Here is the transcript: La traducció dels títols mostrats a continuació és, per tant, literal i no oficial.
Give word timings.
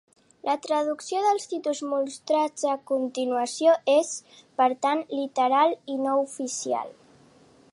La 0.47 0.53
traducció 0.61 1.19
dels 1.25 1.43
títols 1.51 1.81
mostrats 1.91 2.65
a 2.71 2.73
continuació 2.93 3.75
és, 3.95 4.11
per 4.63 4.69
tant, 4.87 5.05
literal 5.19 5.77
i 5.97 5.99
no 6.07 6.17
oficial. 6.23 6.91